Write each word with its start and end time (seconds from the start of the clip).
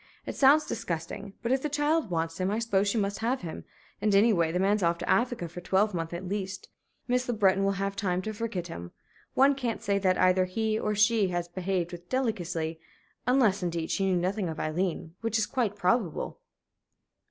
"It 0.25 0.35
sounds 0.35 0.65
disgusting; 0.65 1.33
but 1.43 1.51
if 1.51 1.61
the 1.61 1.69
child 1.69 2.09
wants 2.09 2.39
him 2.39 2.49
I 2.49 2.57
suppose 2.57 2.87
she 2.87 2.97
must 2.97 3.19
have 3.19 3.41
him. 3.41 3.65
And, 4.01 4.15
anyway, 4.15 4.51
the 4.51 4.57
man's 4.57 4.81
off 4.81 4.97
to 4.97 5.07
Africa 5.07 5.47
for 5.47 5.59
a 5.59 5.61
twelvemonth 5.61 6.11
at 6.11 6.27
least. 6.27 6.69
Miss 7.07 7.27
Le 7.27 7.35
Breton 7.35 7.63
will 7.63 7.73
have 7.73 7.95
time 7.95 8.23
to 8.23 8.33
forget 8.33 8.65
him. 8.65 8.93
One 9.35 9.53
can't 9.53 9.83
say 9.83 9.99
that 9.99 10.17
either 10.17 10.45
he 10.45 10.79
or 10.79 10.95
she 10.95 11.27
has 11.27 11.47
behaved 11.47 11.91
with 11.91 12.09
delicacy 12.09 12.79
unless, 13.27 13.61
indeed, 13.61 13.91
she 13.91 14.07
knew 14.07 14.15
nothing 14.17 14.49
of 14.49 14.59
Aileen, 14.59 15.13
which 15.21 15.37
is 15.37 15.45
quite 15.45 15.75
probable." 15.75 16.39